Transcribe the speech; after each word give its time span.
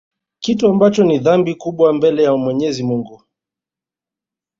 kitu 0.39 0.67
ambacho 0.67 1.03
ni 1.03 1.19
dhambi 1.19 1.55
kubwa 1.55 1.93
mbele 1.93 2.23
ya 2.23 2.35
Mwenyezi 2.35 2.83
Mungu 2.83 3.23